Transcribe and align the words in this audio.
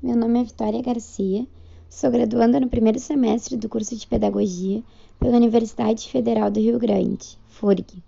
Meu 0.00 0.14
nome 0.14 0.38
é 0.38 0.44
Vitória 0.44 0.80
Garcia, 0.80 1.44
sou 1.90 2.08
graduanda 2.08 2.60
no 2.60 2.68
primeiro 2.68 3.00
semestre 3.00 3.56
do 3.56 3.68
curso 3.68 3.96
de 3.96 4.06
Pedagogia 4.06 4.80
pela 5.18 5.36
Universidade 5.36 6.08
Federal 6.08 6.52
do 6.52 6.60
Rio 6.60 6.78
Grande, 6.78 7.36
FURG, 7.48 8.00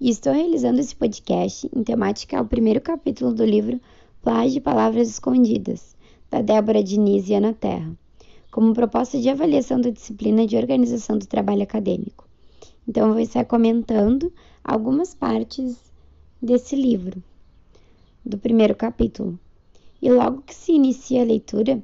e 0.00 0.08
estou 0.08 0.32
realizando 0.32 0.80
esse 0.80 0.96
podcast 0.96 1.68
em 1.76 1.84
temática 1.84 2.38
ao 2.38 2.46
primeiro 2.46 2.80
capítulo 2.80 3.34
do 3.34 3.44
livro 3.44 3.78
Plágio 4.22 4.52
de 4.52 4.60
Palavras 4.62 5.10
Escondidas, 5.10 5.94
da 6.30 6.40
Débora 6.40 6.82
Diniz 6.82 7.28
e 7.28 7.34
Ana 7.34 7.52
Terra, 7.52 7.92
como 8.50 8.72
proposta 8.72 9.20
de 9.20 9.28
avaliação 9.28 9.78
da 9.78 9.90
disciplina 9.90 10.46
de 10.46 10.56
organização 10.56 11.18
do 11.18 11.26
trabalho 11.26 11.64
acadêmico. 11.64 12.26
Então, 12.88 13.12
vou 13.12 13.20
estar 13.20 13.44
comentando 13.44 14.32
algumas 14.64 15.14
partes 15.14 15.76
desse 16.40 16.74
livro, 16.74 17.22
do 18.24 18.38
primeiro 18.38 18.74
capítulo 18.74 19.38
e 20.06 20.08
logo 20.08 20.42
que 20.42 20.54
se 20.54 20.70
inicia 20.70 21.22
a 21.22 21.24
leitura, 21.24 21.82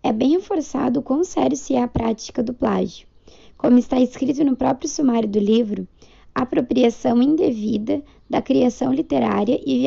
é 0.00 0.12
bem 0.12 0.30
reforçado 0.30 1.00
o 1.00 1.02
quão 1.02 1.24
sério 1.24 1.56
se 1.56 1.74
é 1.74 1.82
a 1.82 1.88
prática 1.88 2.40
do 2.40 2.54
plágio. 2.54 3.04
Como 3.56 3.76
está 3.80 4.00
escrito 4.00 4.44
no 4.44 4.54
próprio 4.54 4.88
sumário 4.88 5.28
do 5.28 5.40
livro, 5.40 5.88
apropriação 6.32 7.20
indevida 7.20 8.00
da 8.30 8.40
criação 8.40 8.92
literária 8.92 9.60
e, 9.66 9.86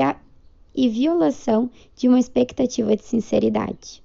e 0.76 0.90
violação 0.90 1.70
de 1.96 2.10
uma 2.10 2.20
expectativa 2.20 2.94
de 2.94 3.04
sinceridade. 3.04 4.04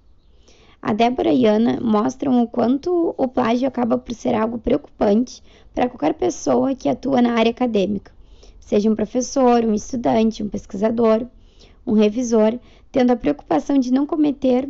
A 0.81 0.93
Débora 0.93 1.33
e 1.33 1.45
Ana 1.45 1.81
mostram 1.81 2.41
o 2.41 2.47
quanto 2.47 3.17
o 3.19 3.27
plágio 3.27 3.67
acaba 3.67 3.99
por 3.99 4.15
ser 4.15 4.37
algo 4.37 4.59
preocupante 4.59 5.43
para 5.75 5.89
qualquer 5.89 6.15
pessoa 6.15 6.73
que 6.73 6.89
atua 6.89 7.21
na 7.21 7.33
área 7.33 7.51
acadêmica, 7.51 8.13
seja 8.61 8.89
um 8.89 8.95
professor, 8.95 9.65
um 9.65 9.75
estudante, 9.75 10.41
um 10.41 10.49
pesquisador, 10.49 11.27
um 11.87 11.93
revisor, 11.93 12.59
tendo 12.91 13.11
a 13.11 13.17
preocupação 13.17 13.79
de 13.79 13.93
não 13.93 14.07
cometer 14.07 14.69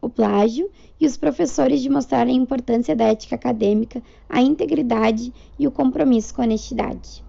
o 0.00 0.08
plágio 0.08 0.70
e 1.00 1.06
os 1.06 1.16
professores 1.16 1.80
de 1.80 1.88
mostrarem 1.88 2.38
a 2.38 2.42
importância 2.42 2.94
da 2.94 3.04
ética 3.04 3.34
acadêmica, 3.34 4.02
a 4.28 4.40
integridade 4.40 5.32
e 5.58 5.66
o 5.66 5.70
compromisso 5.70 6.34
com 6.34 6.42
a 6.42 6.44
honestidade. 6.44 7.24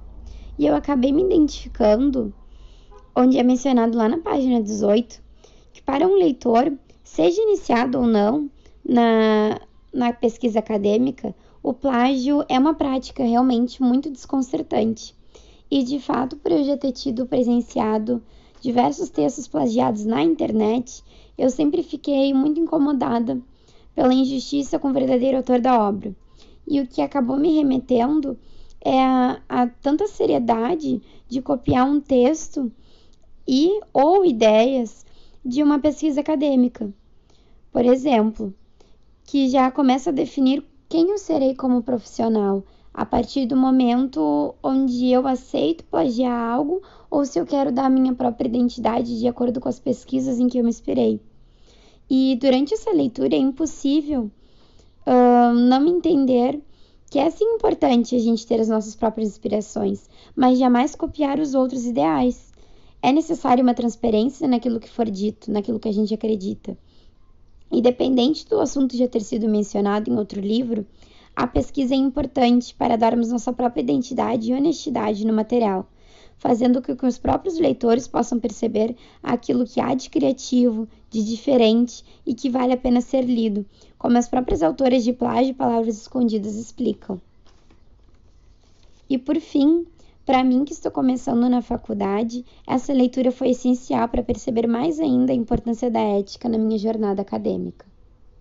E 0.58 0.66
eu 0.66 0.76
acabei 0.76 1.12
me 1.12 1.24
identificando, 1.24 2.34
onde 3.16 3.38
é 3.38 3.44
mencionado 3.44 3.98
lá 3.98 4.08
na 4.08 4.18
página 4.18 4.62
18, 4.62 5.22
que 5.74 5.82
para 5.82 6.08
um 6.08 6.16
leitor, 6.16 6.72
seja 7.04 7.42
iniciado 7.42 8.00
ou 8.00 8.06
não 8.06 8.50
na, 8.84 9.60
na 9.94 10.14
pesquisa 10.14 10.60
acadêmica, 10.60 11.36
o 11.62 11.74
plágio 11.74 12.44
é 12.48 12.58
uma 12.58 12.74
prática 12.74 13.24
realmente 13.24 13.82
muito 13.82 14.10
desconcertante. 14.10 15.16
E 15.70 15.84
de 15.84 16.00
fato, 16.00 16.38
por 16.38 16.52
eu 16.52 16.64
já 16.64 16.78
ter 16.78 16.92
tido 16.92 17.26
presenciado 17.26 18.24
diversos 18.62 19.10
textos 19.10 19.48
plagiados 19.48 20.06
na 20.06 20.22
internet, 20.24 21.04
eu 21.38 21.50
sempre 21.50 21.84
fiquei 21.84 22.34
muito 22.34 22.60
incomodada 22.60 23.42
pela 23.96 24.14
injustiça 24.14 24.80
com 24.80 24.90
o 24.90 24.94
verdadeiro 24.94 25.38
autor 25.38 25.60
da 25.60 25.82
obra. 25.82 26.16
E 26.68 26.80
o 26.80 26.88
que 26.88 27.02
acabou 27.02 27.38
me 27.38 27.56
remetendo 27.56 28.38
é 28.82 29.02
a, 29.02 29.42
a 29.48 29.68
tanta 29.68 30.08
seriedade 30.08 31.02
de 31.28 31.42
copiar 31.42 31.86
um 31.86 32.00
texto 32.00 32.72
e 33.48 33.80
ou 33.94 34.26
ideias 34.26 35.06
de 35.44 35.64
uma 35.64 35.80
pesquisa 35.80 36.22
acadêmica. 36.22 36.94
Por 37.72 37.86
exemplo, 37.86 38.54
que 39.26 39.50
já 39.50 39.72
começa 39.72 40.10
a 40.10 40.14
definir 40.14 40.64
quem 40.88 41.10
eu 41.10 41.18
serei 41.18 41.56
como 41.56 41.84
profissional, 41.84 42.64
a 43.00 43.06
partir 43.06 43.46
do 43.46 43.56
momento 43.56 44.54
onde 44.62 45.08
eu 45.08 45.26
aceito 45.26 45.86
plagiar 45.86 46.38
algo 46.38 46.82
ou 47.10 47.26
se 47.26 47.40
eu 47.40 47.46
quero 47.46 47.72
dar 47.72 47.86
a 47.86 47.90
minha 47.90 48.14
própria 48.14 48.50
identidade 48.50 49.18
de 49.18 49.26
acordo 49.26 49.62
com 49.62 49.70
as 49.70 49.80
pesquisas 49.80 50.38
em 50.38 50.50
que 50.50 50.58
eu 50.58 50.64
me 50.66 50.70
inspirei. 50.70 51.22
E 52.10 52.38
durante 52.42 52.74
essa 52.74 52.92
leitura 52.92 53.34
é 53.34 53.38
impossível 53.38 54.30
uh, 55.08 55.54
não 55.54 55.88
entender 55.88 56.62
que 57.10 57.18
é 57.18 57.30
sim 57.30 57.46
importante 57.46 58.18
a 58.18 58.20
gente 58.20 58.46
ter 58.46 58.60
as 58.60 58.68
nossas 58.68 58.98
próprias 58.98 59.30
inspirações, 59.30 60.10
mas 60.36 60.60
jamais 60.60 60.94
copiar 60.94 61.40
os 61.40 61.54
outros 61.54 61.86
ideais. 61.86 62.52
É 63.02 63.14
necessário 63.14 63.64
uma 63.64 63.74
transparência 63.74 64.46
naquilo 64.46 64.78
que 64.78 64.90
for 64.90 65.10
dito, 65.10 65.50
naquilo 65.50 65.80
que 65.80 65.88
a 65.88 65.94
gente 65.94 66.14
acredita. 66.14 66.78
Independente 67.72 68.46
do 68.46 68.60
assunto 68.60 68.98
já 68.98 69.08
ter 69.08 69.22
sido 69.22 69.48
mencionado 69.48 70.12
em 70.12 70.18
outro 70.18 70.42
livro, 70.42 70.86
a 71.40 71.48
pesquisa 71.48 71.94
é 71.94 71.98
importante 71.98 72.76
para 72.76 72.98
darmos 72.98 73.30
nossa 73.30 73.54
própria 73.54 73.80
identidade 73.80 74.52
e 74.52 74.54
honestidade 74.54 75.26
no 75.26 75.32
material, 75.32 75.88
fazendo 76.38 76.82
com 76.82 76.94
que 76.94 77.06
os 77.06 77.18
próprios 77.18 77.58
leitores 77.58 78.10
possam 78.10 78.38
perceber 78.38 78.94
aquilo 79.24 79.66
que 79.66 79.80
há 79.80 79.94
de 79.94 80.10
criativo, 80.10 80.86
de 81.10 81.24
diferente 81.24 82.04
e 82.26 82.36
que 82.36 82.50
vale 82.50 82.74
a 82.74 82.78
pena 82.78 83.00
ser 83.00 83.22
lido, 83.22 83.66
como 83.98 84.18
as 84.18 84.28
próprias 84.28 84.62
autoras 84.62 85.02
de 85.02 85.14
Plágio 85.14 85.52
e 85.52 85.54
Palavras 85.54 86.02
Escondidas 86.02 86.56
explicam. 86.56 87.22
E 89.10 89.18
por 89.18 89.40
fim, 89.40 89.88
para 90.26 90.44
mim 90.44 90.66
que 90.66 90.74
estou 90.74 90.92
começando 90.92 91.48
na 91.48 91.62
faculdade, 91.62 92.44
essa 92.68 92.92
leitura 92.92 93.32
foi 93.32 93.52
essencial 93.52 94.10
para 94.10 94.22
perceber 94.22 94.68
mais 94.68 95.00
ainda 95.00 95.32
a 95.32 95.36
importância 95.38 95.90
da 95.90 96.02
ética 96.02 96.50
na 96.50 96.58
minha 96.58 96.78
jornada 96.78 97.22
acadêmica. 97.22 97.89